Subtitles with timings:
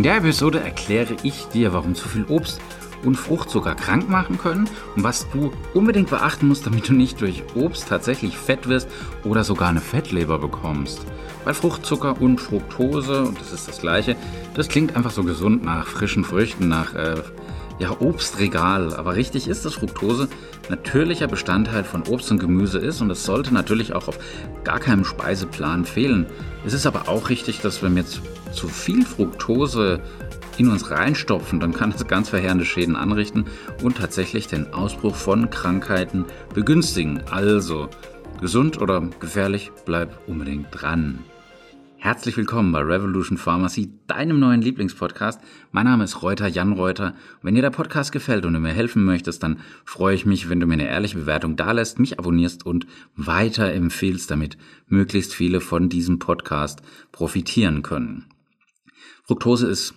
[0.00, 2.58] In der Episode erkläre ich dir, warum zu viel Obst
[3.04, 4.66] und Fruchtzucker krank machen können
[4.96, 8.88] und was du unbedingt beachten musst, damit du nicht durch Obst tatsächlich fett wirst
[9.24, 11.04] oder sogar eine Fettleber bekommst.
[11.44, 14.16] Weil Fruchtzucker und Fructose, und das ist das gleiche,
[14.54, 17.16] das klingt einfach so gesund nach frischen Früchten, nach äh,
[17.78, 18.94] ja, Obstregal.
[18.94, 20.30] Aber richtig ist, dass Fructose
[20.70, 24.18] natürlicher Bestandteil von Obst und Gemüse ist und es sollte natürlich auch auf
[24.64, 26.24] gar keinem Speiseplan fehlen.
[26.64, 28.22] Es ist aber auch richtig, dass wenn wir jetzt
[28.52, 30.00] zu viel Fructose
[30.58, 33.46] in uns reinstopfen, dann kann es ganz verheerende Schäden anrichten
[33.82, 36.24] und tatsächlich den Ausbruch von Krankheiten
[36.54, 37.22] begünstigen.
[37.30, 37.88] Also,
[38.40, 41.20] gesund oder gefährlich, bleib unbedingt dran.
[42.02, 45.38] Herzlich willkommen bei Revolution Pharmacy, deinem neuen Lieblingspodcast.
[45.70, 47.14] Mein Name ist Reuter, Jan Reuter.
[47.42, 50.60] Wenn dir der Podcast gefällt und du mir helfen möchtest, dann freue ich mich, wenn
[50.60, 52.86] du mir eine ehrliche Bewertung dalässt, mich abonnierst und
[53.16, 54.56] weiterempfehlst, damit
[54.88, 56.80] möglichst viele von diesem Podcast
[57.12, 58.29] profitieren können.
[59.30, 59.94] Fructose ist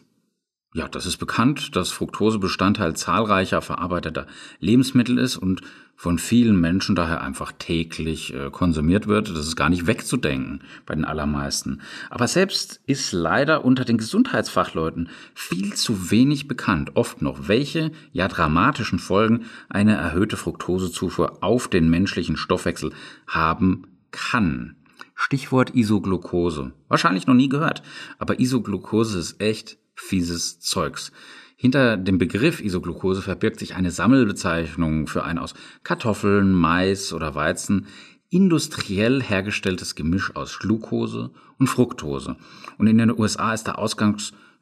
[0.76, 4.28] ja, das ist bekannt, dass Fructose Bestandteil zahlreicher verarbeiteter
[4.60, 5.62] Lebensmittel ist und
[5.96, 9.30] von vielen Menschen daher einfach täglich äh, konsumiert wird.
[9.30, 11.82] Das ist gar nicht wegzudenken bei den allermeisten.
[12.12, 18.28] Aber selbst ist leider unter den Gesundheitsfachleuten viel zu wenig bekannt, oft noch, welche ja
[18.28, 22.94] dramatischen Folgen eine erhöhte Fructosezufuhr auf den menschlichen Stoffwechsel
[23.26, 24.76] haben kann.
[25.16, 26.74] Stichwort Isoglucose.
[26.88, 27.84] Wahrscheinlich noch nie gehört,
[28.20, 31.12] aber Isoglucose ist echt fieses Zeugs.
[31.56, 37.88] Hinter dem Begriff Isoglucose verbirgt sich eine Sammelbezeichnung für ein aus Kartoffeln, Mais oder Weizen
[38.30, 42.36] industriell hergestelltes Gemisch aus Glucose und Fructose.
[42.80, 43.78] Und in den USA ist der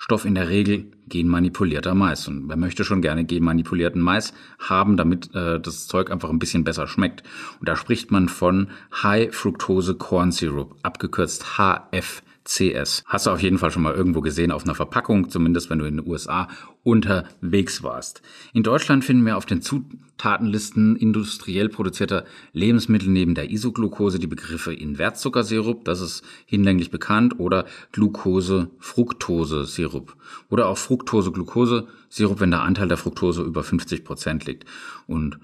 [0.01, 2.27] Ausgangsstoff in der Regel genmanipulierter Mais.
[2.27, 6.63] Und wer möchte schon gerne genmanipulierten Mais haben, damit äh, das Zeug einfach ein bisschen
[6.63, 7.23] besser schmeckt.
[7.59, 8.69] Und da spricht man von
[9.03, 12.23] High Fructose Corn Syrup, abgekürzt HF.
[12.43, 13.03] CS.
[13.05, 15.85] Hast du auf jeden Fall schon mal irgendwo gesehen auf einer Verpackung, zumindest wenn du
[15.85, 16.47] in den USA
[16.83, 18.21] unterwegs warst.
[18.53, 24.73] In Deutschland finden wir auf den Zutatenlisten industriell produzierter Lebensmittel neben der Isoglucose die Begriffe
[24.73, 30.15] Invertzuckersirup, das ist hinlänglich bekannt, oder Glucose-Fructose-Sirup
[30.49, 34.65] oder auch Fructose-Glucose-Sirup, wenn der Anteil der Fructose über 50 Prozent liegt.
[35.05, 35.37] Und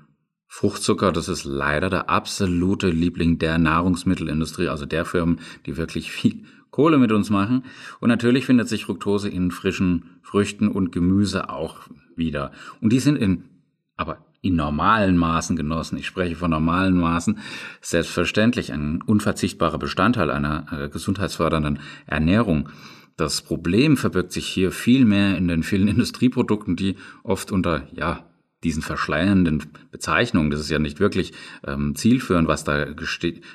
[0.47, 6.43] Fruchtzucker, das ist leider der absolute Liebling der Nahrungsmittelindustrie, also der Firmen, die wirklich viel
[6.71, 7.63] Kohle mit uns machen.
[7.99, 12.51] Und natürlich findet sich Fructose in frischen Früchten und Gemüse auch wieder.
[12.81, 13.45] Und die sind in,
[13.95, 17.39] aber in normalen Maßen genossen, ich spreche von normalen Maßen,
[17.81, 22.69] selbstverständlich ein unverzichtbarer Bestandteil einer äh, gesundheitsfördernden Ernährung.
[23.15, 28.23] Das Problem verbirgt sich hier viel mehr in den vielen Industrieprodukten, die oft unter, ja,
[28.67, 31.31] diesen verschleiernden Bezeichnungen, das ist ja nicht wirklich
[31.65, 32.85] ähm, zielführend, was da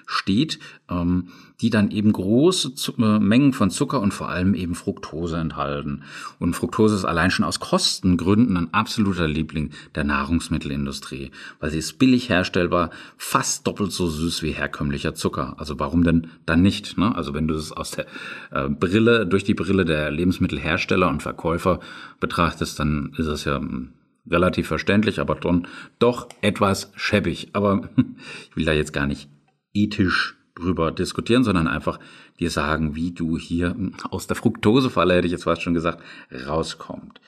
[0.06, 0.58] steht,
[0.88, 1.28] ähm,
[1.60, 6.02] die dann eben große Z äh, Mengen von Zucker und vor allem eben Fructose enthalten.
[6.38, 11.30] Und Fructose ist allein schon aus Kostengründen ein absoluter Liebling der Nahrungsmittelindustrie,
[11.60, 15.54] weil sie ist billig herstellbar, fast doppelt so süß wie herkömmlicher Zucker.
[15.58, 16.96] Also warum denn dann nicht?
[16.96, 17.14] Ne?
[17.14, 18.06] Also wenn du es aus der
[18.50, 21.80] äh, Brille, durch die Brille der Lebensmittelhersteller und Verkäufer
[22.18, 23.90] betrachtest, dann ist es ja hm,
[24.28, 25.66] relativ verständlich, aber dann
[25.98, 27.50] doch etwas schäbig.
[27.52, 27.88] Aber
[28.50, 29.28] ich will da jetzt gar nicht
[29.72, 31.98] ethisch drüber diskutieren, sondern einfach
[32.38, 33.74] dir sagen, wie du hier
[34.10, 36.02] aus der Fructosefalle, hätte ich jetzt fast schon gesagt,
[36.46, 37.20] rauskommt.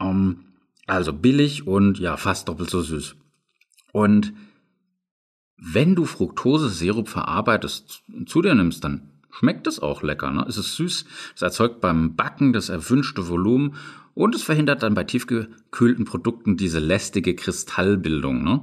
[0.00, 0.44] Ähm,
[0.86, 3.16] also billig und ja, fast doppelt so süß.
[3.92, 4.34] Und
[5.56, 10.30] wenn du Fructose-Sirup verarbeitest, zu dir nimmst, dann schmeckt es auch lecker.
[10.30, 10.44] Ne?
[10.48, 13.74] Es ist süß, es erzeugt beim Backen das erwünschte Volumen
[14.14, 18.44] und es verhindert dann bei tiefgekühlten Produkten diese lästige Kristallbildung.
[18.44, 18.62] Ne?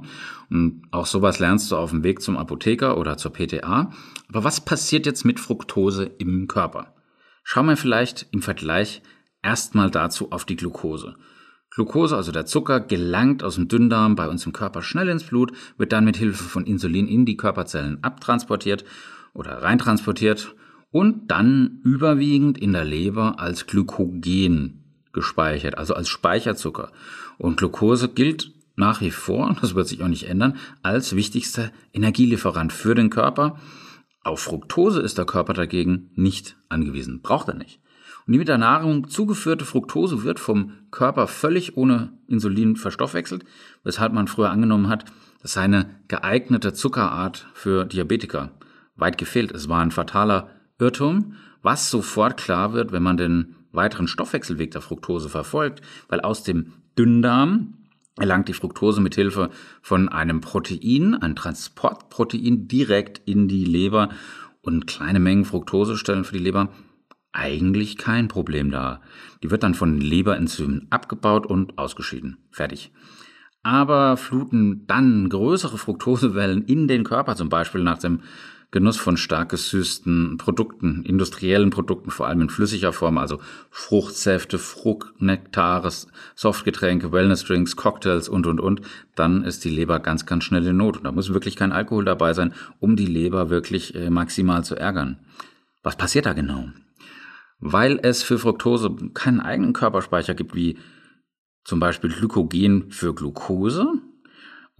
[0.50, 3.92] Und auch sowas lernst du auf dem Weg zum Apotheker oder zur PTA.
[4.28, 6.94] Aber was passiert jetzt mit Fructose im Körper?
[7.44, 9.02] Schauen wir vielleicht im Vergleich
[9.42, 11.16] erstmal dazu auf die Glucose.
[11.70, 15.52] Glucose, also der Zucker, gelangt aus dem Dünndarm bei uns im Körper schnell ins Blut,
[15.78, 18.84] wird dann mit Hilfe von Insulin in die Körperzellen abtransportiert
[19.32, 20.54] oder reintransportiert
[20.90, 24.81] und dann überwiegend in der Leber als Glykogen
[25.12, 26.92] gespeichert, also als Speicherzucker.
[27.38, 32.72] Und Glucose gilt nach wie vor, das wird sich auch nicht ändern, als wichtigster Energielieferant
[32.72, 33.58] für den Körper.
[34.24, 37.80] Auf Fructose ist der Körper dagegen nicht angewiesen, braucht er nicht.
[38.26, 43.44] Und die mit der Nahrung zugeführte Fructose wird vom Körper völlig ohne Insulin verstoffwechselt,
[43.82, 45.06] weshalb man früher angenommen hat,
[45.42, 48.52] dass eine geeignete Zuckerart für Diabetiker
[48.94, 49.50] weit gefehlt.
[49.50, 54.80] Es war ein fataler Irrtum, was sofort klar wird, wenn man den weiteren Stoffwechselweg der
[54.80, 57.74] Fructose verfolgt, weil aus dem Dünndarm
[58.18, 64.10] erlangt die Fructose mit Hilfe von einem Protein, ein Transportprotein, direkt in die Leber
[64.60, 66.70] und kleine Mengen Fructose stellen für die Leber
[67.32, 69.00] eigentlich kein Problem da.
[69.42, 72.38] Die wird dann von Leberenzymen abgebaut und ausgeschieden.
[72.50, 72.92] Fertig.
[73.62, 78.20] Aber fluten dann größere Fructosewellen in den Körper, zum Beispiel nach dem
[78.72, 83.38] Genuss von stark gesüßten Produkten, industriellen Produkten, vor allem in flüssiger Form, also
[83.70, 85.92] Fruchtsäfte, Fruchtnektare,
[86.34, 88.80] Softgetränke, Wellnessdrinks, Cocktails und, und, und,
[89.14, 90.96] dann ist die Leber ganz, ganz schnell in Not.
[90.96, 94.74] Und da muss wirklich kein Alkohol dabei sein, um die Leber wirklich äh, maximal zu
[94.74, 95.18] ärgern.
[95.82, 96.70] Was passiert da genau?
[97.60, 100.78] Weil es für Fructose keinen eigenen Körperspeicher gibt, wie
[101.62, 103.86] zum Beispiel Glykogen für Glucose,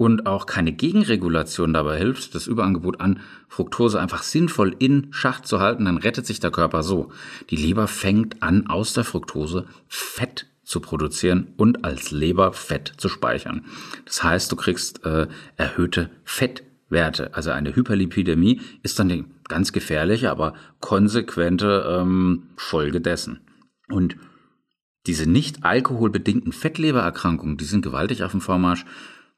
[0.02, 5.60] und auch keine Gegenregulation dabei hilft, das Überangebot an Fructose einfach sinnvoll in Schacht zu
[5.60, 7.12] halten, dann rettet sich der Körper so.
[7.50, 13.64] Die Leber fängt an, aus der Fructose Fett zu produzieren und als Leberfett zu speichern.
[14.04, 17.32] Das heißt, du kriegst äh, erhöhte Fettwerte.
[17.34, 23.38] Also eine Hyperlipidämie ist dann die ganz gefährliche, aber konsequente ähm, Folge dessen.
[23.88, 24.16] Und
[25.06, 28.84] diese nicht alkoholbedingten Fettlebererkrankungen, die sind gewaltig auf dem Vormarsch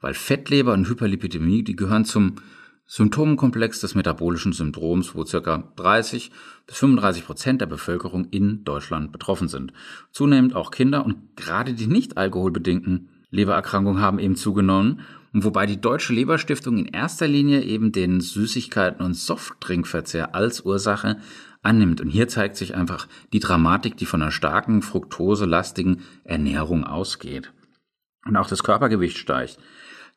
[0.04, 2.34] weil Fettleber und Hyperlipidämie, die gehören zum
[2.86, 5.64] Symptomenkomplex des metabolischen Syndroms, wo ca.
[5.76, 6.30] 30
[6.66, 9.72] bis 35 Prozent der Bevölkerung in Deutschland betroffen sind.
[10.12, 15.00] Zunehmend auch Kinder und gerade die nicht alkoholbedingten Lebererkrankungen haben eben zugenommen.
[15.32, 21.16] Und wobei die Deutsche Leberstiftung in erster Linie eben den Süßigkeiten- und Softdrinkverzehr als Ursache
[21.62, 22.02] annimmt.
[22.02, 27.54] Und hier zeigt sich einfach die Dramatik, die von einer starken, fruktoselastigen Ernährung ausgeht.
[28.26, 29.58] Und auch das Körpergewicht steigt.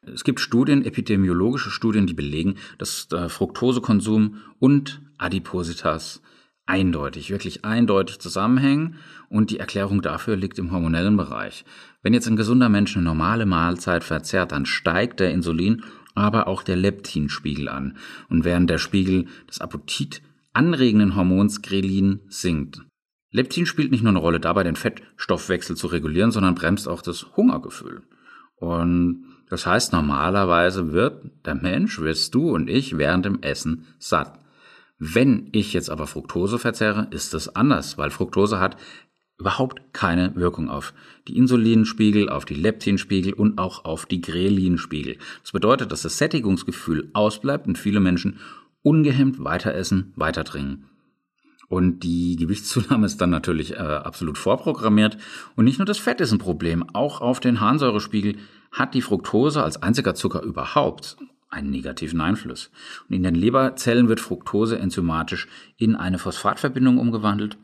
[0.01, 6.21] Es gibt Studien, epidemiologische Studien, die belegen, dass der Fructosekonsum und Adipositas
[6.65, 8.95] eindeutig, wirklich eindeutig zusammenhängen
[9.29, 11.65] und die Erklärung dafür liegt im hormonellen Bereich.
[12.03, 15.83] Wenn jetzt ein gesunder Mensch eine normale Mahlzeit verzehrt, dann steigt der Insulin,
[16.13, 17.97] aber auch der Leptinspiegel an.
[18.29, 20.21] Und während der Spiegel des Appetit
[20.53, 22.81] anregenden Hormons Grelin sinkt.
[23.31, 27.35] Leptin spielt nicht nur eine Rolle dabei, den Fettstoffwechsel zu regulieren, sondern bremst auch das
[27.35, 28.03] Hungergefühl.
[28.55, 34.39] Und das heißt, normalerweise wird der Mensch, wirst du und ich während dem Essen satt.
[34.99, 38.77] Wenn ich jetzt aber Fructose verzehre, ist es anders, weil Fructose hat
[39.38, 40.94] überhaupt keine Wirkung auf
[41.27, 45.17] die Insulinspiegel, auf die Leptinspiegel und auch auf die Grelinspiegel.
[45.44, 48.39] Das bedeutet, dass das Sättigungsgefühl ausbleibt und viele Menschen
[48.81, 50.85] ungehemmt weiter essen, weiter trinken.
[51.69, 55.17] Und die Gewichtszunahme ist dann natürlich äh, absolut vorprogrammiert.
[55.55, 58.38] Und nicht nur das Fett ist ein Problem, auch auf den Harnsäurespiegel
[58.71, 61.17] hat die Fructose als einziger Zucker überhaupt
[61.49, 62.69] einen negativen Einfluss.
[63.07, 65.47] Und in den Leberzellen wird Fructose enzymatisch
[65.77, 67.57] in eine Phosphatverbindung umgewandelt.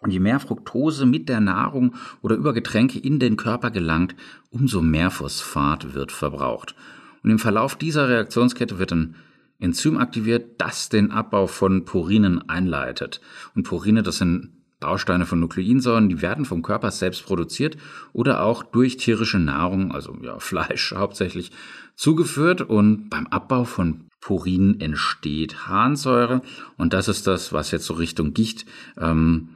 [0.00, 4.14] Und je mehr Fructose mit der Nahrung oder über Getränke in den Körper gelangt,
[4.50, 6.74] umso mehr Phosphat wird verbraucht.
[7.22, 9.16] Und im Verlauf dieser Reaktionskette wird ein
[9.58, 13.20] Enzym aktiviert, das den Abbau von Purinen einleitet.
[13.56, 17.76] Und Purine, das sind Bausteine von Nukleinsäuren, die werden vom Körper selbst produziert
[18.12, 21.50] oder auch durch tierische Nahrung, also ja, Fleisch hauptsächlich,
[21.94, 22.62] zugeführt.
[22.62, 26.42] Und beim Abbau von Purin entsteht Harnsäure.
[26.76, 28.66] Und das ist das, was jetzt so Richtung Gicht
[28.98, 29.50] ähm,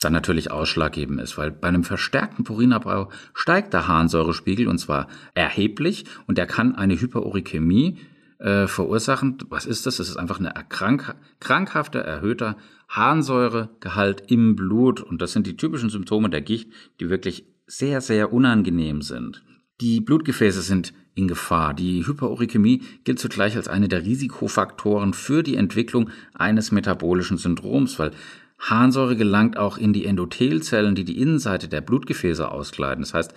[0.00, 6.04] dann natürlich ausschlaggebend ist, weil bei einem verstärkten Purinabbau steigt der Harnsäurespiegel und zwar erheblich.
[6.26, 7.98] Und er kann eine Hyperurikämie
[8.40, 9.38] äh, verursachen.
[9.48, 9.98] Was ist das?
[9.98, 12.56] Es ist einfach eine krank, krankhafte, erhöhter
[12.88, 15.00] Harnsäuregehalt im Blut.
[15.00, 19.42] Und das sind die typischen Symptome der Gicht, die wirklich sehr, sehr unangenehm sind.
[19.80, 21.74] Die Blutgefäße sind in Gefahr.
[21.74, 28.12] Die Hyperurikämie gilt zugleich als eine der Risikofaktoren für die Entwicklung eines metabolischen Syndroms, weil
[28.58, 33.02] Harnsäure gelangt auch in die Endothelzellen, die die Innenseite der Blutgefäße auskleiden.
[33.02, 33.34] Das heißt,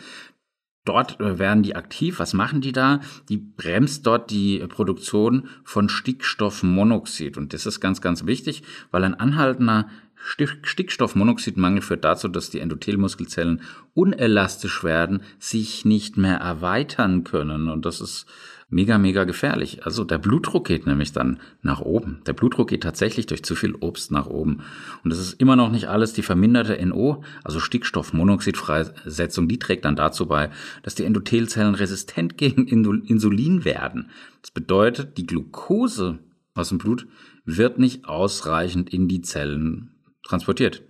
[0.86, 2.20] Dort äh, werden die aktiv.
[2.20, 3.00] Was machen die da?
[3.30, 7.38] Die bremst dort die Produktion von Stickstoffmonoxid.
[7.38, 9.88] Und das ist ganz, ganz wichtig, weil ein anhaltender
[10.24, 13.62] Stickstoffmonoxidmangel führt dazu, dass die Endothelmuskelzellen
[13.94, 17.68] unelastisch werden, sich nicht mehr erweitern können.
[17.68, 18.26] Und das ist
[18.70, 19.86] mega, mega gefährlich.
[19.86, 22.22] Also der Blutdruck geht nämlich dann nach oben.
[22.26, 24.64] Der Blutdruck geht tatsächlich durch zu viel Obst nach oben.
[25.04, 26.14] Und das ist immer noch nicht alles.
[26.14, 30.50] Die verminderte NO, also Stickstoffmonoxidfreisetzung, die trägt dann dazu bei,
[30.84, 34.10] dass die Endothelzellen resistent gegen Insulin werden.
[34.42, 36.20] Das bedeutet, die Glucose
[36.56, 37.08] aus dem Blut
[37.46, 39.93] wird nicht ausreichend in die Zellen
[40.34, 40.82] transportiert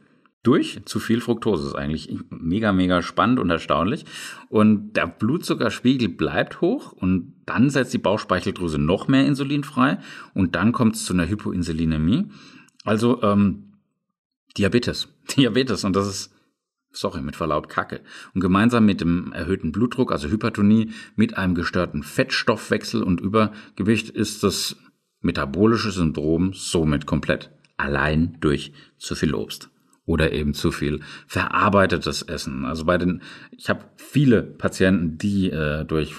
[0.41, 1.67] durch zu viel Fructose.
[1.67, 4.05] Ist eigentlich mega, mega spannend und erstaunlich.
[4.50, 10.00] Und der Blutzuckerspiegel bleibt hoch und dann setzt die Bauchspeicheldrüse noch mehr Insulin frei
[10.33, 12.27] und dann kommt es zu einer Hypoinsulinämie.
[12.85, 13.73] Also ähm,
[14.57, 15.09] Diabetes.
[15.35, 16.33] Diabetes und das ist
[16.91, 18.01] sorry, mit Verlaub Kacke.
[18.33, 24.43] Und gemeinsam mit dem erhöhten Blutdruck, also Hypertonie, mit einem gestörten Fettstoffwechsel und Übergewicht ist
[24.43, 24.77] das
[25.19, 27.50] metabolische Syndrom somit komplett.
[27.77, 29.69] Allein durch zu viel Obst.
[30.05, 32.65] oder eben zu viel verarbeitetes Essen.
[32.65, 36.13] Also bei den, ich habe viele Patienten, die äh, durch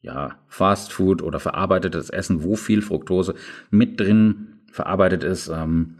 [0.00, 3.34] ja, Fast Food oder verarbeitetes Essen, wo viel Fructose
[3.70, 5.98] mit drin verarbeitet ist, ähm,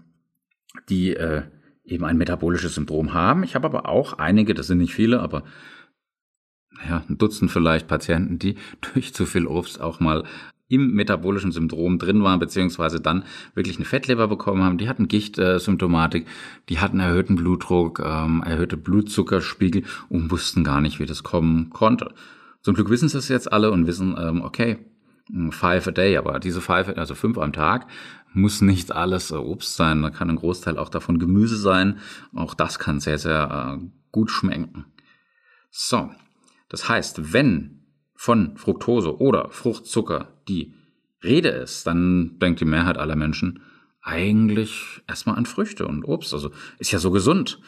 [0.88, 1.42] die äh,
[1.84, 3.42] eben ein metabolisches Syndrom haben.
[3.42, 5.44] Ich habe aber auch einige, das sind nicht viele, aber
[6.88, 8.56] ja, ein Dutzend vielleicht Patienten, die
[8.94, 10.24] durch zu viel Obst auch mal
[10.68, 14.78] im metabolischen Syndrom drin waren, beziehungsweise dann wirklich eine Fettleber bekommen haben.
[14.78, 16.26] Die hatten Gichtsymptomatik,
[16.68, 22.12] die hatten erhöhten Blutdruck, ähm, erhöhte Blutzuckerspiegel und wussten gar nicht, wie das kommen konnte.
[22.62, 24.78] Zum Glück wissen sie es jetzt alle und wissen, ähm, okay,
[25.50, 27.87] five a day, aber diese five, also fünf am Tag,
[28.32, 30.02] muss nicht alles äh, Obst sein.
[30.02, 31.98] Da kann ein Großteil auch davon Gemüse sein.
[32.34, 34.87] Auch das kann sehr, sehr äh, gut schmecken.
[35.70, 36.10] So,
[36.68, 40.74] das heißt, wenn von Fructose oder Fruchtzucker die
[41.22, 43.60] Rede ist, dann denkt die Mehrheit aller Menschen
[44.02, 46.32] eigentlich erstmal an Früchte und Obst.
[46.32, 47.60] Also ist ja so gesund.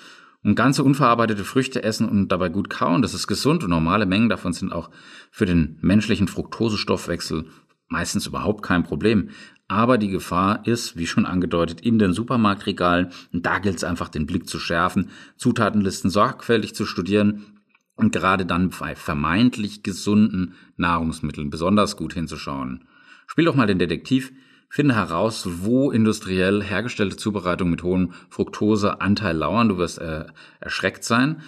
[0.43, 4.31] Und ganze unverarbeitete Früchte essen und dabei gut kauen, das ist gesund und normale Mengen
[4.31, 4.91] davon sind auch
[5.31, 7.45] für den menschlichen Fructosestoffwechsel
[7.89, 9.31] meistens überhaupt kein Problem.
[9.69, 13.11] Aber die Gefahr ist, wie schon angedeutet, in den Supermarktregalen.
[13.33, 17.60] Und da gilt es einfach, den Blick zu schärfen, Zutatenlisten sorgfältig zu studieren
[18.01, 22.85] und gerade dann bei vermeintlich gesunden Nahrungsmitteln besonders gut hinzuschauen.
[23.27, 24.33] Spiel doch mal den Detektiv,
[24.71, 29.69] finde heraus, wo industriell hergestellte Zubereitungen mit hohem Fructoseanteil lauern.
[29.69, 30.25] Du wirst äh,
[30.61, 31.43] erschreckt sein.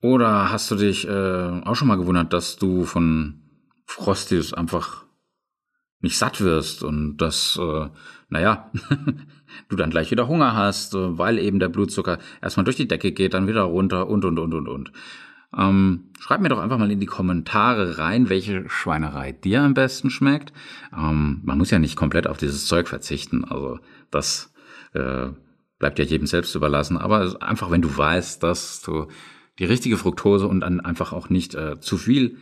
[0.00, 1.10] Oder hast du dich äh,
[1.64, 3.40] auch schon mal gewundert, dass du von
[3.86, 5.06] Frosties einfach
[6.00, 7.88] nicht satt wirst und dass, äh,
[8.28, 8.70] naja,
[9.68, 13.12] du dann gleich wieder Hunger hast, äh, weil eben der Blutzucker erstmal durch die Decke
[13.12, 14.92] geht, dann wieder runter und, und, und, und, und.
[15.56, 20.10] Ähm, schreib mir doch einfach mal in die Kommentare rein, welche Schweinerei dir am besten
[20.10, 20.52] schmeckt.
[20.96, 23.44] Ähm, man muss ja nicht komplett auf dieses Zeug verzichten.
[23.44, 23.78] Also
[24.10, 24.52] das
[24.92, 25.28] äh,
[25.78, 26.96] bleibt ja jedem selbst überlassen.
[26.96, 29.08] Aber einfach, wenn du weißt, dass du
[29.58, 32.36] die richtige Fructose und dann einfach auch nicht äh, zu viel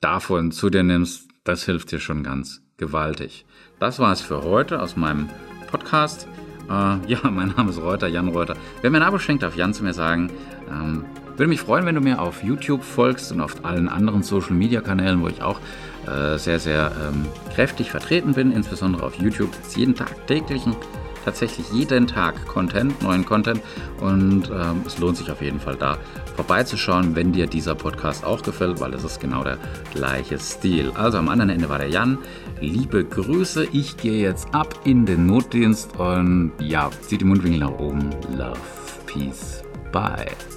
[0.00, 3.46] davon zu dir nimmst, das hilft dir schon ganz gewaltig.
[3.78, 5.28] Das war es für heute aus meinem
[5.70, 6.28] Podcast.
[6.68, 8.56] Äh, ja, mein Name ist Reuter, Jan Reuter.
[8.80, 10.30] Wer mir ein Abo schenkt, darf Jan zu mir sagen.
[10.70, 11.04] Ähm,
[11.36, 14.80] würde mich freuen, wenn du mir auf YouTube folgst und auf allen anderen Social Media
[14.80, 15.60] Kanälen, wo ich auch
[16.06, 18.52] äh, sehr, sehr ähm, kräftig vertreten bin.
[18.52, 20.76] Insbesondere auf YouTube ist jeden Tag täglichen,
[21.24, 23.60] tatsächlich jeden Tag Content, neuen Content.
[24.00, 25.98] Und ähm, es lohnt sich auf jeden Fall da
[26.36, 29.58] vorbeizuschauen, wenn dir dieser Podcast auch gefällt, weil es ist genau der
[29.92, 30.92] gleiche Stil.
[30.94, 32.18] Also am anderen Ende war der Jan.
[32.60, 37.78] Liebe Grüße, ich gehe jetzt ab in den Notdienst und ja, zieht die Mundwinkel nach
[37.78, 38.10] oben.
[38.36, 38.58] Love,
[39.06, 40.53] Peace, Bye.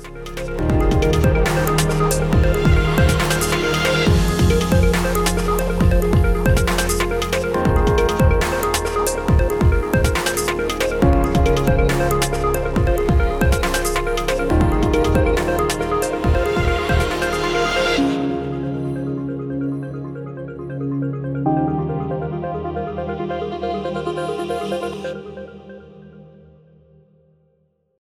[0.99, 1.36] Thank you.